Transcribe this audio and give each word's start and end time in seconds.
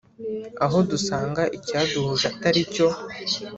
aho 0.65 0.77
dusanga 0.89 1.43
icyaduhuje 1.57 2.25
ataricyo 2.31 2.87